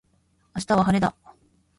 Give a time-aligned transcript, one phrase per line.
[0.55, 1.15] 明日は晴れだ。